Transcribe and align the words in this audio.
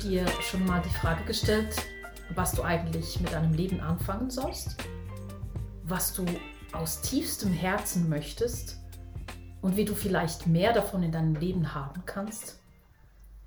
dir 0.00 0.26
schon 0.42 0.66
mal 0.66 0.82
die 0.82 0.96
Frage 0.96 1.22
gestellt, 1.22 1.76
was 2.34 2.50
du 2.50 2.64
eigentlich 2.64 3.20
mit 3.20 3.32
deinem 3.32 3.52
Leben 3.52 3.80
anfangen 3.80 4.28
sollst? 4.28 4.74
Was 5.84 6.12
du 6.12 6.26
aus 6.72 7.02
tiefstem 7.02 7.52
Herzen 7.52 8.08
möchtest 8.08 8.78
und 9.62 9.76
wie 9.76 9.84
du 9.84 9.94
vielleicht 9.94 10.48
mehr 10.48 10.72
davon 10.72 11.04
in 11.04 11.12
deinem 11.12 11.36
Leben 11.36 11.72
haben 11.72 12.02
kannst? 12.04 12.58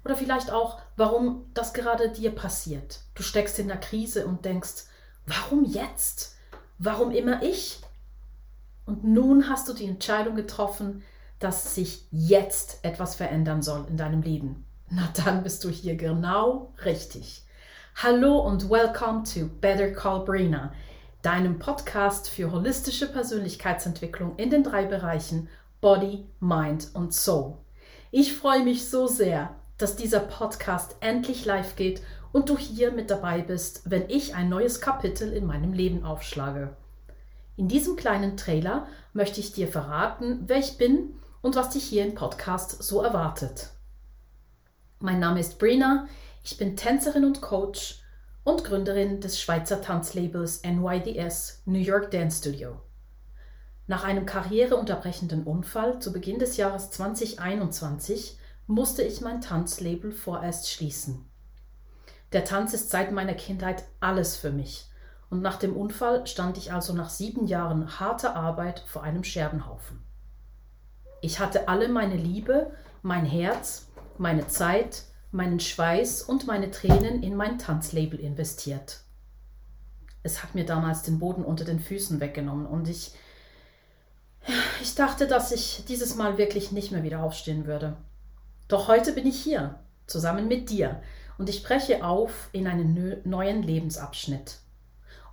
Oder 0.05 0.15
vielleicht 0.15 0.49
auch, 0.49 0.79
warum 0.95 1.45
das 1.53 1.73
gerade 1.73 2.09
dir 2.09 2.31
passiert. 2.31 3.01
Du 3.15 3.21
steckst 3.21 3.59
in 3.59 3.67
der 3.67 3.81
Krise 3.81 4.25
und 4.25 4.45
denkst, 4.45 4.85
warum 5.27 5.65
jetzt? 5.65 6.37
Warum 6.79 7.11
immer 7.11 7.43
ich? 7.43 7.81
Und 8.85 9.03
nun 9.03 9.49
hast 9.49 9.67
du 9.67 9.73
die 9.73 9.87
Entscheidung 9.87 10.35
getroffen, 10.35 11.03
dass 11.39 11.75
sich 11.75 12.07
jetzt 12.11 12.79
etwas 12.85 13.15
verändern 13.15 13.61
soll 13.61 13.85
in 13.89 13.97
deinem 13.97 14.21
Leben. 14.21 14.65
Na 14.95 15.09
dann 15.25 15.41
bist 15.41 15.63
du 15.63 15.69
hier 15.69 15.95
genau 15.95 16.71
richtig. 16.85 17.41
Hallo 17.95 18.37
und 18.37 18.69
welcome 18.69 19.23
to 19.23 19.49
Better 19.59 19.89
Call 19.89 20.23
Brina, 20.23 20.71
deinem 21.23 21.57
Podcast 21.57 22.29
für 22.29 22.51
holistische 22.51 23.11
Persönlichkeitsentwicklung 23.11 24.35
in 24.35 24.51
den 24.51 24.61
drei 24.61 24.85
Bereichen 24.85 25.49
Body, 25.81 26.27
Mind 26.39 26.91
und 26.93 27.11
Soul. 27.11 27.55
Ich 28.11 28.35
freue 28.35 28.63
mich 28.63 28.87
so 28.87 29.07
sehr, 29.07 29.55
dass 29.79 29.95
dieser 29.95 30.19
Podcast 30.19 30.95
endlich 30.99 31.43
live 31.45 31.75
geht 31.75 32.03
und 32.31 32.49
du 32.49 32.55
hier 32.59 32.91
mit 32.91 33.09
dabei 33.09 33.41
bist, 33.41 33.89
wenn 33.89 34.07
ich 34.09 34.35
ein 34.35 34.47
neues 34.47 34.79
Kapitel 34.79 35.33
in 35.33 35.47
meinem 35.47 35.73
Leben 35.73 36.05
aufschlage. 36.05 36.77
In 37.57 37.67
diesem 37.67 37.95
kleinen 37.95 38.37
Trailer 38.37 38.85
möchte 39.11 39.39
ich 39.39 39.53
dir 39.53 39.67
verraten, 39.67 40.43
wer 40.45 40.59
ich 40.59 40.77
bin 40.77 41.15
und 41.41 41.55
was 41.55 41.71
dich 41.71 41.83
hier 41.83 42.05
im 42.05 42.13
Podcast 42.13 42.83
so 42.83 43.01
erwartet. 43.01 43.71
Mein 45.05 45.19
Name 45.19 45.41
ist 45.41 45.59
Brina, 45.59 46.07
ich 46.45 46.55
bin 46.55 46.77
Tänzerin 46.77 47.25
und 47.25 47.41
Coach 47.41 47.99
und 48.45 48.63
Gründerin 48.63 49.19
des 49.19 49.37
Schweizer 49.37 49.81
Tanzlabels 49.81 50.63
NYDS 50.63 51.61
New 51.65 51.77
York 51.77 52.09
Dance 52.09 52.37
Studio. 52.37 52.79
Nach 53.85 54.05
einem 54.05 54.25
karriereunterbrechenden 54.25 55.43
Unfall 55.43 55.99
zu 55.99 56.13
Beginn 56.13 56.39
des 56.39 56.55
Jahres 56.55 56.89
2021 56.91 58.39
musste 58.67 59.03
ich 59.03 59.19
mein 59.19 59.41
Tanzlabel 59.41 60.13
vorerst 60.13 60.71
schließen. 60.71 61.29
Der 62.31 62.45
Tanz 62.45 62.73
ist 62.73 62.89
seit 62.89 63.11
meiner 63.11 63.33
Kindheit 63.33 63.83
alles 63.99 64.37
für 64.37 64.51
mich 64.51 64.89
und 65.29 65.41
nach 65.41 65.57
dem 65.57 65.75
Unfall 65.75 66.25
stand 66.27 66.57
ich 66.57 66.71
also 66.71 66.93
nach 66.93 67.09
sieben 67.09 67.45
Jahren 67.45 67.99
harter 67.99 68.37
Arbeit 68.37 68.79
vor 68.87 69.03
einem 69.03 69.25
Scherbenhaufen. 69.25 70.01
Ich 71.19 71.41
hatte 71.41 71.67
alle 71.67 71.89
meine 71.89 72.15
Liebe, 72.15 72.71
mein 73.01 73.25
Herz, 73.25 73.89
meine 74.19 74.47
Zeit, 74.47 75.03
meinen 75.31 75.59
Schweiß 75.59 76.21
und 76.23 76.47
meine 76.47 76.71
Tränen 76.71 77.23
in 77.23 77.35
mein 77.35 77.57
Tanzlabel 77.57 78.19
investiert. 78.19 79.01
Es 80.21 80.43
hat 80.43 80.55
mir 80.55 80.65
damals 80.65 81.01
den 81.03 81.19
Boden 81.19 81.43
unter 81.43 81.65
den 81.65 81.79
Füßen 81.79 82.19
weggenommen 82.19 82.65
und 82.65 82.87
ich, 82.87 83.13
ich 84.81 84.95
dachte, 84.95 85.27
dass 85.27 85.51
ich 85.51 85.83
dieses 85.87 86.15
Mal 86.15 86.37
wirklich 86.37 86.71
nicht 86.71 86.91
mehr 86.91 87.03
wieder 87.03 87.23
aufstehen 87.23 87.65
würde. 87.65 87.97
Doch 88.67 88.87
heute 88.87 89.13
bin 89.13 89.27
ich 89.27 89.41
hier, 89.41 89.79
zusammen 90.07 90.47
mit 90.47 90.69
dir, 90.69 91.01
und 91.37 91.49
ich 91.49 91.63
breche 91.63 92.05
auf 92.05 92.49
in 92.51 92.67
einen 92.67 93.19
neuen 93.23 93.63
Lebensabschnitt. 93.63 94.59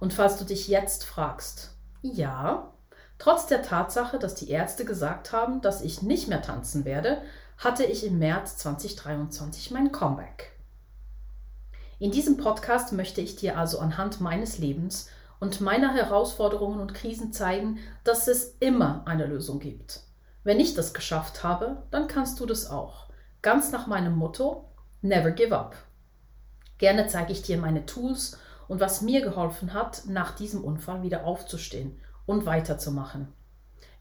Und 0.00 0.14
falls 0.14 0.38
du 0.38 0.44
dich 0.44 0.66
jetzt 0.68 1.04
fragst, 1.04 1.74
ja, 2.02 2.72
trotz 3.18 3.46
der 3.46 3.62
Tatsache, 3.62 4.18
dass 4.18 4.34
die 4.34 4.50
Ärzte 4.50 4.84
gesagt 4.84 5.32
haben, 5.32 5.60
dass 5.60 5.82
ich 5.82 6.02
nicht 6.02 6.28
mehr 6.28 6.42
tanzen 6.42 6.84
werde, 6.84 7.22
hatte 7.60 7.84
ich 7.84 8.06
im 8.06 8.18
März 8.18 8.56
2023 8.56 9.70
mein 9.70 9.92
Comeback. 9.92 10.52
In 11.98 12.10
diesem 12.10 12.38
Podcast 12.38 12.94
möchte 12.94 13.20
ich 13.20 13.36
dir 13.36 13.58
also 13.58 13.78
anhand 13.80 14.18
meines 14.18 14.56
Lebens 14.56 15.10
und 15.40 15.60
meiner 15.60 15.92
Herausforderungen 15.92 16.80
und 16.80 16.94
Krisen 16.94 17.34
zeigen, 17.34 17.78
dass 18.02 18.28
es 18.28 18.56
immer 18.60 19.02
eine 19.04 19.26
Lösung 19.26 19.60
gibt. 19.60 20.00
Wenn 20.42 20.58
ich 20.58 20.72
das 20.72 20.94
geschafft 20.94 21.44
habe, 21.44 21.82
dann 21.90 22.08
kannst 22.08 22.40
du 22.40 22.46
das 22.46 22.70
auch. 22.70 23.10
Ganz 23.42 23.70
nach 23.72 23.86
meinem 23.86 24.16
Motto, 24.16 24.64
Never 25.02 25.30
Give 25.30 25.54
Up. 25.54 25.76
Gerne 26.78 27.08
zeige 27.08 27.32
ich 27.32 27.42
dir 27.42 27.58
meine 27.58 27.84
Tools 27.84 28.38
und 28.68 28.80
was 28.80 29.02
mir 29.02 29.20
geholfen 29.20 29.74
hat, 29.74 30.04
nach 30.06 30.34
diesem 30.34 30.64
Unfall 30.64 31.02
wieder 31.02 31.24
aufzustehen 31.24 32.00
und 32.24 32.46
weiterzumachen. 32.46 33.34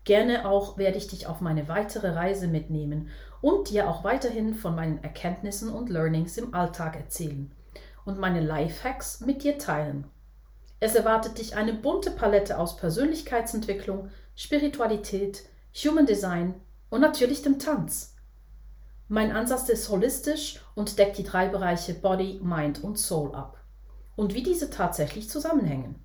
Gerne 0.10 0.50
auch 0.50 0.80
werde 0.80 0.98
ich 0.98 1.06
dich 1.06 1.28
auf 1.28 1.40
meine 1.40 1.68
weitere 1.68 2.10
Reise 2.10 2.48
mitnehmen 2.48 3.10
und 3.42 3.70
dir 3.70 3.88
auch 3.88 4.04
weiterhin 4.04 4.56
von 4.56 4.74
meinen 4.74 5.04
Erkenntnissen 5.04 5.70
und 5.70 5.92
Learnings 5.92 6.36
im 6.38 6.56
Alltag 6.56 6.96
erzählen 6.96 7.52
und 8.06 8.18
meine 8.18 8.40
Lifehacks 8.42 9.20
mit 9.22 9.44
dir 9.44 9.60
teilen. 9.60 10.08
Es 10.80 10.96
erwartet 10.96 11.38
dich 11.38 11.56
eine 11.56 11.76
bunte 11.76 12.10
Palette 12.10 12.58
aus 12.58 12.76
Persönlichkeitsentwicklung, 12.78 14.10
Spiritualität, 14.36 15.44
Human 15.76 16.08
Design 16.08 16.56
und 16.90 17.02
natürlich 17.02 17.44
dem 17.44 17.60
Tanz. 17.60 18.16
Mein 19.10 19.32
Ansatz 19.32 19.70
ist 19.70 19.90
holistisch 19.90 20.60
und 20.74 20.98
deckt 20.98 21.20
die 21.20 21.24
drei 21.24 21.50
Bereiche 21.50 21.94
Body, 21.94 22.40
Mind 22.42 22.84
und 22.84 22.98
Soul 22.98 23.36
ab 23.36 23.64
und 24.16 24.34
wie 24.34 24.42
diese 24.42 24.72
tatsächlich 24.72 25.30
zusammenhängen. 25.30 26.04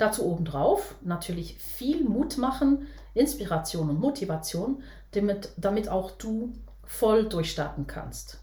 Dazu 0.00 0.24
obendrauf 0.24 0.94
natürlich 1.02 1.58
viel 1.58 2.04
Mut 2.04 2.38
machen, 2.38 2.86
Inspiration 3.12 3.90
und 3.90 4.00
Motivation, 4.00 4.82
damit, 5.10 5.50
damit 5.58 5.90
auch 5.90 6.12
du 6.12 6.54
voll 6.84 7.28
durchstarten 7.28 7.86
kannst. 7.86 8.42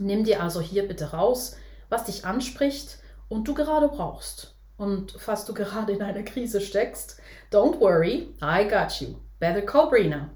Nimm 0.00 0.24
dir 0.24 0.42
also 0.42 0.60
hier 0.60 0.88
bitte 0.88 1.12
raus, 1.12 1.54
was 1.90 2.06
dich 2.06 2.24
anspricht 2.24 2.98
und 3.28 3.46
du 3.46 3.54
gerade 3.54 3.86
brauchst. 3.86 4.56
Und 4.76 5.12
falls 5.12 5.44
du 5.44 5.54
gerade 5.54 5.92
in 5.92 6.02
einer 6.02 6.24
Krise 6.24 6.60
steckst, 6.60 7.20
don't 7.52 7.78
worry, 7.78 8.34
I 8.42 8.66
got 8.68 9.00
you. 9.00 9.14
Better 9.38 9.62
call 9.62 9.88
Brina. 9.88 10.30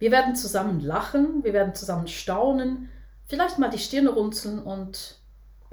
Wir 0.00 0.10
werden 0.10 0.34
zusammen 0.34 0.80
lachen, 0.80 1.44
wir 1.44 1.52
werden 1.52 1.76
zusammen 1.76 2.08
staunen, 2.08 2.88
vielleicht 3.26 3.60
mal 3.60 3.70
die 3.70 3.78
Stirne 3.78 4.10
runzeln 4.10 4.58
und 4.58 5.20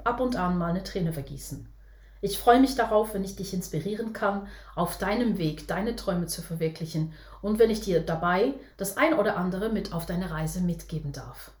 ab 0.04 0.20
und 0.20 0.36
an 0.36 0.56
mal 0.56 0.70
eine 0.70 0.84
Träne 0.84 1.12
vergießen. 1.12 1.66
Ich 2.22 2.38
freue 2.38 2.60
mich 2.60 2.74
darauf, 2.74 3.14
wenn 3.14 3.24
ich 3.24 3.36
dich 3.36 3.54
inspirieren 3.54 4.12
kann, 4.12 4.46
auf 4.74 4.98
deinem 4.98 5.38
Weg 5.38 5.66
deine 5.68 5.96
Träume 5.96 6.26
zu 6.26 6.42
verwirklichen 6.42 7.14
und 7.40 7.58
wenn 7.58 7.70
ich 7.70 7.80
dir 7.80 8.00
dabei 8.00 8.54
das 8.76 8.96
ein 8.98 9.14
oder 9.14 9.36
andere 9.36 9.70
mit 9.70 9.92
auf 9.94 10.04
deine 10.04 10.30
Reise 10.30 10.60
mitgeben 10.60 11.12
darf. 11.12 11.52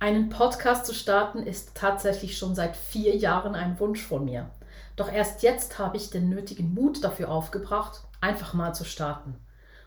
Einen 0.00 0.28
Podcast 0.28 0.84
zu 0.84 0.94
starten 0.94 1.42
ist 1.42 1.74
tatsächlich 1.74 2.36
schon 2.36 2.54
seit 2.54 2.76
vier 2.76 3.16
Jahren 3.16 3.54
ein 3.54 3.78
Wunsch 3.80 4.02
von 4.02 4.24
mir. 4.24 4.50
Doch 4.96 5.10
erst 5.10 5.42
jetzt 5.42 5.78
habe 5.78 5.96
ich 5.96 6.10
den 6.10 6.28
nötigen 6.28 6.74
Mut 6.74 7.02
dafür 7.04 7.30
aufgebracht, 7.30 8.02
einfach 8.20 8.52
mal 8.52 8.74
zu 8.74 8.84
starten. 8.84 9.36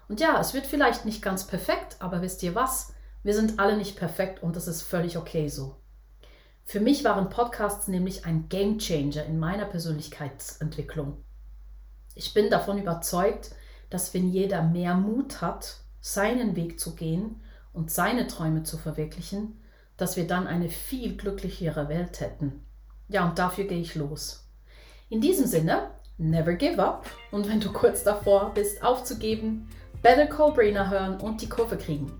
Und 0.08 0.20
ja, 0.20 0.40
es 0.40 0.54
wird 0.54 0.66
vielleicht 0.66 1.06
nicht 1.06 1.22
ganz 1.22 1.46
perfekt, 1.46 1.98
aber 2.00 2.22
wisst 2.22 2.42
ihr 2.44 2.56
was? 2.56 2.94
Wir 3.22 3.36
sind 3.36 3.60
alle 3.60 3.78
nicht 3.78 3.98
perfekt 3.98 4.42
und 4.42 4.56
das 4.56 4.68
ist 4.68 4.82
völlig 4.82 5.18
okay 5.18 5.50
so. 5.50 5.76
Für 6.70 6.80
mich 6.80 7.04
waren 7.04 7.32
Podcasts 7.32 7.88
nämlich 7.88 8.28
ein 8.28 8.48
Game 8.48 8.78
Changer 8.78 9.26
in 9.26 9.40
meiner 9.40 9.66
Persönlichkeitsentwicklung. 9.66 11.18
Ich 12.14 12.36
bin 12.36 12.52
davon 12.52 12.78
überzeugt, 12.78 13.56
dass 13.90 14.14
wenn 14.14 14.30
jeder 14.30 14.62
mehr 14.62 14.94
Mut 14.94 15.42
hat, 15.42 15.78
seinen 16.00 16.56
Weg 16.56 16.80
zu 16.80 16.94
gehen 16.94 17.42
und 17.74 17.90
seine 17.90 18.28
Träume 18.28 18.62
zu 18.62 18.78
verwirklichen, 18.78 19.60
dass 19.98 20.16
wir 20.16 20.28
dann 20.28 20.46
eine 20.46 20.70
viel 20.70 21.18
glücklichere 21.18 21.90
Welt 21.90 22.20
hätten. 22.20 22.64
Ja, 23.08 23.28
und 23.28 23.40
dafür 23.40 23.64
gehe 23.64 23.82
ich 23.82 23.96
los. 23.96 24.48
In 25.10 25.22
diesem 25.22 25.48
Sinne, 25.48 25.90
never 26.20 26.54
give 26.54 26.78
up 26.78 27.10
und 27.32 27.50
wenn 27.50 27.62
du 27.62 27.74
kurz 27.74 28.04
davor 28.04 28.54
bist 28.54 28.84
aufzugeben, 28.84 29.68
Better 30.04 30.28
Call 30.28 30.54
Brainer 30.54 30.92
hören 30.92 31.20
und 31.20 31.42
die 31.42 31.50
Kurve 31.50 31.78
kriegen. 31.80 32.12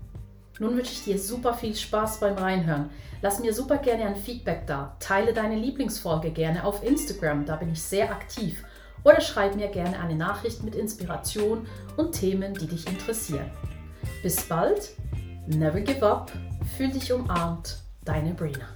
Nun 0.60 0.76
wünsche 0.76 0.92
ich 0.92 1.04
dir 1.04 1.18
super 1.18 1.54
viel 1.54 1.74
Spaß 1.74 2.20
beim 2.20 2.34
Reinhören. 2.34 2.90
Lass 3.22 3.40
mir 3.40 3.54
super 3.54 3.78
gerne 3.78 4.04
ein 4.04 4.14
Feedback 4.14 4.66
da. 4.66 4.94
Teile 5.00 5.32
deine 5.32 5.56
Lieblingsfolge 5.56 6.30
gerne 6.30 6.64
auf 6.64 6.84
Instagram, 6.84 7.46
da 7.46 7.56
bin 7.56 7.72
ich 7.72 7.82
sehr 7.82 8.10
aktiv. 8.10 8.62
Oder 9.02 9.22
schreib 9.22 9.56
mir 9.56 9.68
gerne 9.68 9.98
eine 9.98 10.14
Nachricht 10.14 10.62
mit 10.62 10.74
Inspiration 10.74 11.66
und 11.96 12.12
Themen, 12.12 12.52
die 12.52 12.66
dich 12.66 12.86
interessieren. 12.86 13.50
Bis 14.22 14.42
bald, 14.42 14.90
never 15.46 15.80
give 15.80 16.06
up, 16.06 16.30
fühl 16.76 16.90
dich 16.90 17.10
umarmt, 17.10 17.78
deine 18.04 18.34
Brina. 18.34 18.68